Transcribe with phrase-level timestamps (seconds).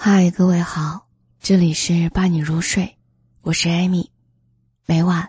[0.00, 1.08] 嗨，各位好，
[1.40, 2.96] 这里是伴你入睡，
[3.42, 4.08] 我是艾米，
[4.86, 5.28] 每晚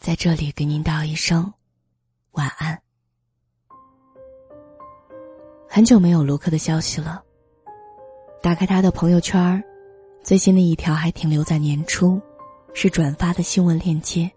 [0.00, 1.54] 在这里给您道一声
[2.32, 2.76] 晚安。
[5.68, 7.22] 很久没有卢克的消息了，
[8.42, 9.62] 打开他的朋友圈，
[10.24, 12.20] 最新的一条还停留在年初，
[12.74, 14.28] 是转发的新闻链接。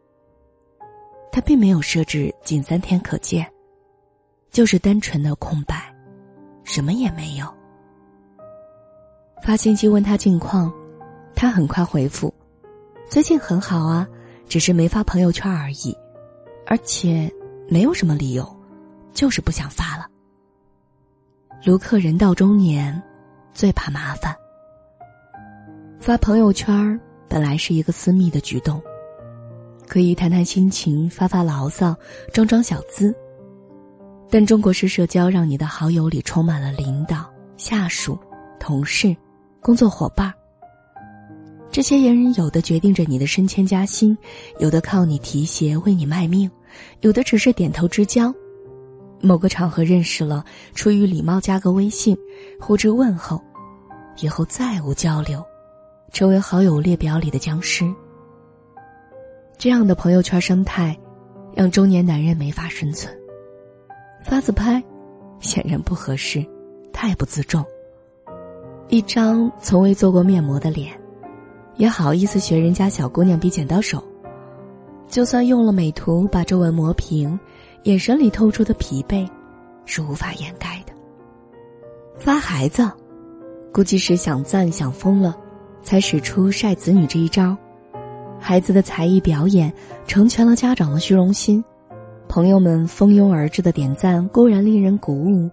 [1.32, 3.52] 他并没有设置仅三天可见，
[4.52, 5.92] 就是单纯的空白，
[6.64, 7.52] 什么也没有。
[9.44, 10.72] 发信息问他近况，
[11.36, 12.34] 他很快回复
[13.12, 14.08] ：“最近很好啊，
[14.48, 15.94] 只是没发朋友圈而已，
[16.66, 17.30] 而且
[17.68, 18.58] 没有什么理由，
[19.12, 20.08] 就是不想发了。”
[21.66, 23.04] 卢克人到中年，
[23.54, 24.34] 最怕麻烦。
[26.00, 28.82] 发朋友圈本来是一个私密的举动，
[29.90, 31.94] 可以谈谈心情、发发牢骚、
[32.32, 33.14] 装装小资，
[34.30, 38.18] 但中国式社交让你的好友里充满了领导、下属、
[38.58, 39.14] 同事。
[39.64, 40.32] 工作伙伴，
[41.72, 44.16] 这些言人有的决定着你的升迁加薪，
[44.60, 46.52] 有的靠你提携为你卖命，
[47.00, 48.34] 有的只是点头之交。
[49.22, 50.44] 某个场合认识了，
[50.76, 52.18] 出于礼貌加个微信，
[52.60, 53.42] 互致问候，
[54.20, 55.42] 以后再无交流，
[56.12, 57.90] 成为好友列表里的僵尸。
[59.58, 61.00] 这样的朋友圈生态，
[61.56, 63.18] 让中年男人没法生存。
[64.26, 64.84] 发自拍，
[65.40, 66.46] 显然不合适，
[66.92, 67.66] 太不自重。
[68.90, 70.92] 一张从未做过面膜的脸，
[71.78, 74.04] 也好意思学人家小姑娘比剪刀手。
[75.08, 77.40] 就算用了美图把皱纹磨平，
[77.84, 79.28] 眼神里透出的疲惫，
[79.86, 80.94] 是无法掩盖的。
[82.18, 82.90] 发孩子，
[83.72, 85.36] 估计是想赞想疯了，
[85.82, 87.56] 才使出晒子女这一招。
[88.40, 89.74] 孩子的才艺表演
[90.06, 91.64] 成全了家长的虚荣心，
[92.28, 95.50] 朋友们蜂拥而至的点赞固然令人鼓舞，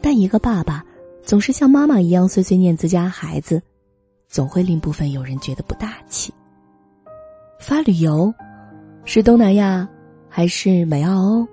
[0.00, 0.84] 但一个爸爸。
[1.26, 3.60] 总是像妈妈一样碎碎念自家孩子，
[4.28, 6.32] 总会令部分有人觉得不大气。
[7.58, 8.32] 发旅游，
[9.04, 9.88] 是东南亚
[10.28, 11.48] 还是美澳欧，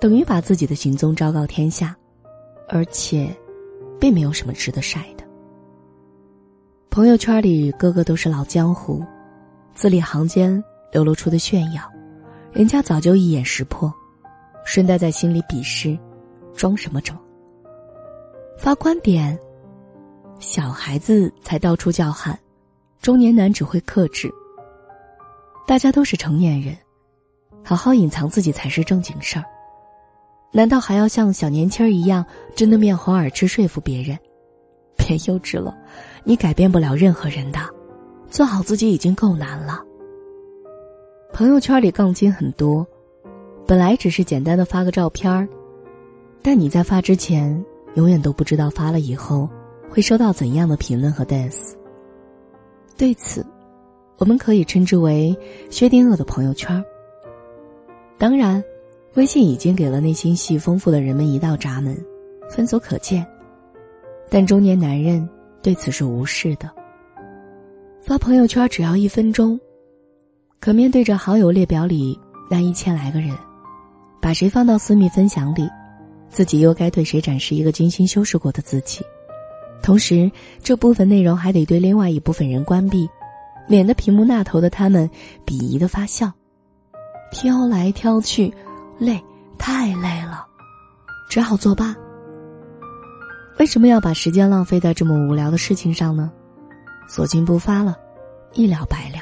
[0.00, 1.96] 等于把自己的行踪昭告天下，
[2.68, 3.32] 而且，
[4.00, 5.22] 并没有什么值得晒的。
[6.90, 9.00] 朋友圈里个个都是老江湖，
[9.76, 10.60] 字里行间
[10.90, 11.82] 流露出的炫耀，
[12.50, 13.94] 人家早就一眼识破，
[14.64, 15.96] 顺带在心里鄙视，
[16.56, 17.16] 装什么装？
[18.58, 19.38] 发观点，
[20.40, 22.36] 小孩子才到处叫喊，
[23.00, 24.28] 中年男只会克制。
[25.64, 26.76] 大家都是成年人，
[27.62, 29.44] 好好隐藏自己才是正经事儿。
[30.50, 32.26] 难道还要像小年轻儿一样
[32.56, 34.18] 争得面红耳赤说服别人？
[34.96, 35.78] 别幼稚了，
[36.24, 37.60] 你改变不了任何人的，
[38.28, 39.80] 做好自己已经够难了。
[41.32, 42.84] 朋友圈里杠精很多，
[43.68, 45.48] 本来只是简单的发个照片儿，
[46.42, 47.64] 但你在发之前。
[47.98, 49.48] 永远都不知道发了以后
[49.90, 51.74] 会收到怎样的评论和 dance。
[52.96, 53.44] 对此，
[54.18, 55.36] 我们可以称之为
[55.68, 56.82] 薛定谔的朋友圈。
[58.16, 58.62] 当然，
[59.14, 61.96] 微信已经给了内心戏丰富的人们一道闸门，
[62.48, 63.26] 分所可见。
[64.30, 65.28] 但中年男人
[65.60, 66.70] 对此是无视的。
[68.00, 69.58] 发朋友圈只要一分钟，
[70.60, 72.16] 可面对着好友列表里
[72.48, 73.36] 那一千来个人，
[74.22, 75.68] 把谁放到私密分享里？
[76.30, 79.04] 自己又该对谁展示一个精心修饰过的自己？
[79.82, 80.30] 同时，
[80.62, 83.08] 这部分内容还得对另外一部分人关闭，
[83.66, 85.08] 免得屏幕那头的他们
[85.46, 86.32] 鄙夷的发笑。
[87.30, 88.52] 挑来挑去，
[88.98, 89.22] 累，
[89.58, 90.46] 太累了，
[91.28, 91.94] 只好作罢。
[93.58, 96.30] 为什么要把时间浪费在这么无聊的事情上呢？
[97.08, 97.96] 索性不发了，
[98.54, 99.20] 一了百了。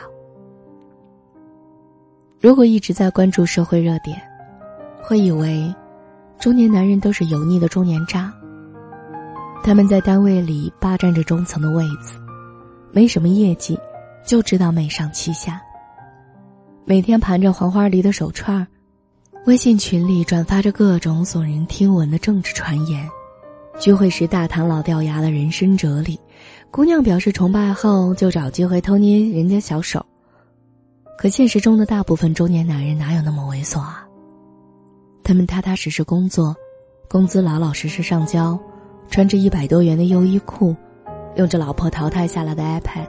[2.40, 4.20] 如果一直在关注社会热点，
[5.02, 5.74] 会以为。
[6.38, 8.32] 中年男人都是油腻的中年渣。
[9.62, 12.12] 他们在单位里霸占着中层的位子，
[12.92, 13.76] 没什么业绩，
[14.24, 15.60] 就知道媚上欺下。
[16.84, 18.66] 每天盘着黄花梨的手串儿，
[19.46, 23.08] 微信群里转发着各种耸人听闻的政治传言，
[23.80, 26.20] 聚会时大谈老掉牙的人生哲理，
[26.70, 30.04] 姑娘表示崇拜后就找机会偷捏人家小手。
[31.18, 34.05] 可现实中的大部分中年男人哪有那么猥琐啊？
[35.26, 36.54] 他们踏踏实实工作，
[37.08, 38.56] 工资老老实实上交，
[39.10, 40.72] 穿着一百多元的优衣库，
[41.34, 43.08] 用着老婆淘汰下来的 iPad，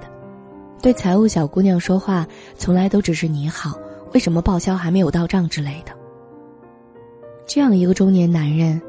[0.81, 2.25] 对财务小姑娘说话
[2.55, 3.77] 从来都只是你好，
[4.15, 5.91] 为什么报销还没有到账之类的。
[7.45, 8.81] 这样一个中年男人，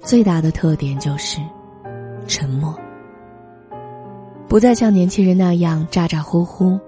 [0.00, 1.42] 最大的特点就是
[2.26, 2.74] 沉默，
[4.48, 6.80] 不再像年轻人那样咋咋呼呼，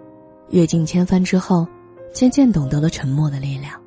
[0.48, 1.68] 阅尽千帆之后，
[2.14, 3.78] 渐渐懂得了沉默的力量，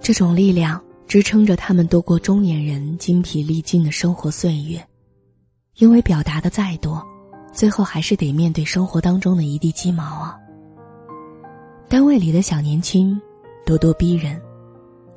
[0.00, 0.82] 这种力量。
[1.06, 4.84] 支撑着他们度过中年人精疲力尽的生活岁月，
[5.76, 7.00] 因为表达的再多，
[7.52, 10.36] 最后还是得面对生活当中的一地鸡毛啊。
[11.88, 13.20] 单位里的小年轻
[13.64, 14.40] 咄咄逼人，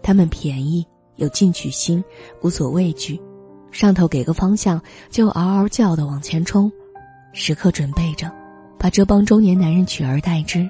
[0.03, 2.03] 他们便宜有进取心，
[2.41, 3.19] 无所畏惧，
[3.71, 6.71] 上头给个方向就嗷嗷叫的往前冲，
[7.33, 8.31] 时刻准备着
[8.77, 10.69] 把这帮中年男人取而代之。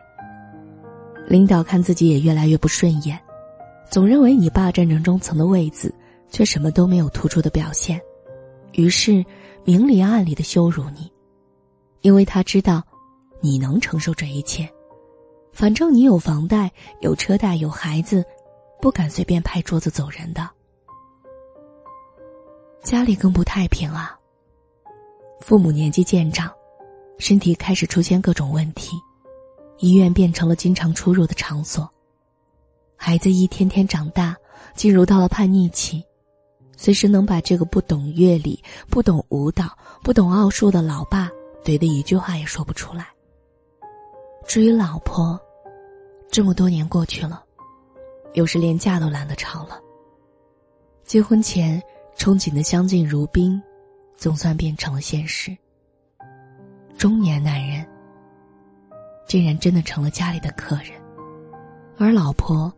[1.28, 3.20] 领导看自己也越来越不顺眼，
[3.90, 5.94] 总认为你霸占着中层的位子，
[6.30, 8.00] 却什么都没有突出的表现，
[8.74, 9.26] 于是
[9.64, 11.12] 明里暗里的羞辱你，
[12.02, 12.84] 因为他知道
[13.42, 14.70] 你能承受这一切，
[15.52, 16.72] 反正你有房贷、
[17.02, 18.24] 有车贷、有孩子，
[18.80, 20.48] 不敢随便拍桌子走人的。
[22.84, 24.16] 家里更不太平啊。
[25.42, 26.54] 父母年纪渐长，
[27.18, 28.92] 身体开始出现各种问题。
[29.80, 31.90] 医院变成了经常出入的场所。
[33.02, 34.36] 孩子一天天长大，
[34.76, 36.04] 进入到了叛逆期，
[36.76, 41.30] 随时能把这个不懂乐理、不懂舞蹈、不懂奥数的老爸
[41.64, 43.08] 怼得一句话也说不出来。
[44.46, 45.40] 至于老婆，
[46.30, 47.42] 这么多年过去了，
[48.34, 49.80] 有时连架都懒得吵了。
[51.06, 51.82] 结婚前
[52.18, 53.62] 憧憬的相敬如宾，
[54.18, 55.58] 总算变成了现实。
[56.98, 57.88] 中年男人。
[59.26, 61.00] 竟然真的成了家里的客人，
[62.00, 62.74] 而老婆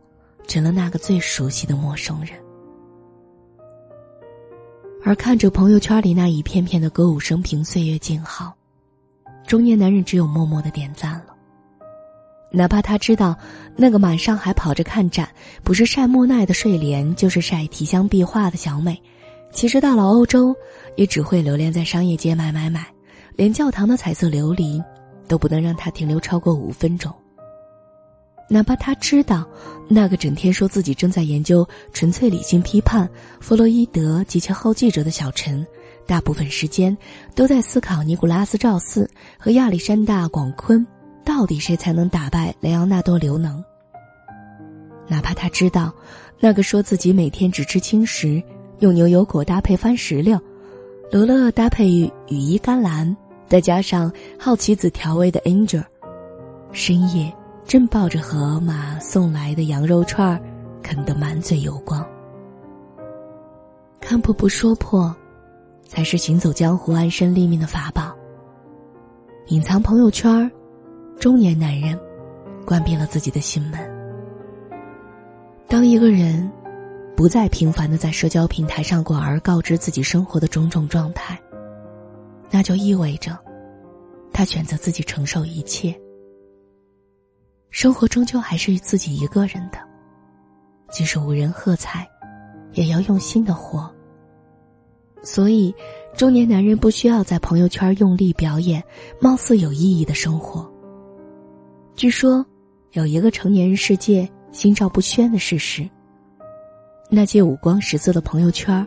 [0.46, 2.30] 成了那个最熟悉的陌生人。
[5.04, 8.52] 而看着朋友圈里那一片片的歌舞升平、岁月静好，
[9.46, 11.34] 中年男人只有默默的点赞了。
[12.50, 13.36] 哪怕他知道
[13.76, 15.28] 那个满上海跑着看展，
[15.64, 19.00] 不是晒莫奈的睡莲，就是晒提香壁画的小美，
[19.50, 20.54] 其实到了欧洲，
[20.96, 22.86] 也只会留恋在商业街买买买，
[23.36, 24.82] 连教堂的彩色琉璃。
[25.28, 27.10] 都不能让他停留超过五分钟。
[28.52, 29.48] 哪怕他知道，
[29.88, 33.08] 那个整天说自己正在研究纯粹理性批判、
[33.40, 35.66] 弗洛伊德及其后继者的小陈，
[36.06, 36.94] 大部分时间
[37.34, 40.86] 都在思考尼古拉斯赵四和亚历山大广坤
[41.24, 43.64] 到底谁才能打败莱昂纳多刘能。
[45.08, 45.90] 哪怕他知道，
[46.38, 48.42] 那个说自己每天只吃轻食，
[48.80, 50.38] 用牛油果搭配番石榴，
[51.10, 53.16] 罗勒搭配羽衣甘蓝。
[53.48, 55.84] 再加上好奇子调味的 Angel，
[56.70, 57.32] 深夜
[57.72, 60.38] 正抱着河马送来的羊肉串儿，
[60.82, 62.06] 啃得满嘴油光。
[63.98, 65.10] 看破不说破，
[65.82, 68.14] 才是行走江湖、安身立命的法宝。
[69.46, 70.52] 隐藏朋友圈，
[71.18, 71.98] 中年男人
[72.66, 73.80] 关闭了自己的心门。
[75.66, 76.52] 当一个人
[77.16, 81.40] 不再频繁的在社交平台上广而告知自己生活的种种状态。
[82.50, 83.34] 那就意味着，
[84.30, 85.98] 他选择自己承受一切。
[87.72, 89.78] 生活终究还是自己一个人的，
[90.90, 92.06] 即使无人喝彩，
[92.72, 93.90] 也要用心的活。
[95.22, 95.74] 所以，
[96.14, 98.82] 中年男人不需要在朋友圈用力表演
[99.18, 100.70] 貌似有意义的生活。
[101.96, 102.44] 据说，
[102.90, 105.88] 有一个成年人世界心照不宣的事实：
[107.08, 108.86] 那些五光十色的朋友圈，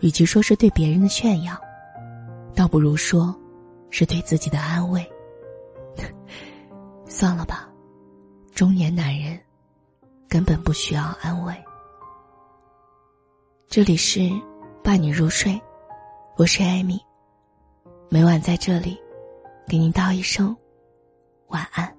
[0.00, 1.54] 与其说是对别人的炫耀。
[2.54, 3.38] 倒不如说，
[3.90, 5.06] 是对自己的安慰。
[7.06, 7.67] 算了吧，
[8.58, 9.38] 中年男人
[10.28, 11.54] 根本不需要安慰。
[13.68, 14.28] 这里是
[14.82, 15.56] 伴你入睡，
[16.36, 16.98] 我是艾米，
[18.08, 19.00] 每晚在这里
[19.68, 20.56] 给您道一声
[21.46, 21.97] 晚安。